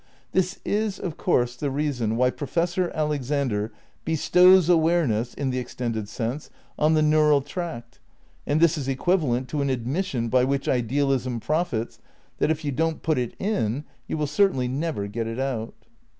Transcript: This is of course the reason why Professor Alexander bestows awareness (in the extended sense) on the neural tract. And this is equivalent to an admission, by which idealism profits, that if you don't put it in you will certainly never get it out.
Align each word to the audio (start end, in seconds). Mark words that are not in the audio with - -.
This 0.31 0.57
is 0.65 0.97
of 0.97 1.15
course 1.15 1.55
the 1.55 1.69
reason 1.69 2.17
why 2.17 2.31
Professor 2.31 2.89
Alexander 2.95 3.71
bestows 4.03 4.67
awareness 4.67 5.35
(in 5.35 5.51
the 5.51 5.59
extended 5.59 6.09
sense) 6.09 6.49
on 6.75 6.95
the 6.95 7.03
neural 7.03 7.41
tract. 7.43 7.99
And 8.47 8.59
this 8.59 8.79
is 8.79 8.87
equivalent 8.87 9.47
to 9.49 9.61
an 9.61 9.69
admission, 9.69 10.27
by 10.27 10.43
which 10.43 10.67
idealism 10.67 11.39
profits, 11.39 11.99
that 12.39 12.49
if 12.49 12.65
you 12.65 12.71
don't 12.71 13.03
put 13.03 13.19
it 13.19 13.35
in 13.37 13.83
you 14.07 14.17
will 14.17 14.25
certainly 14.25 14.67
never 14.67 15.05
get 15.05 15.27
it 15.27 15.37
out. 15.37 15.75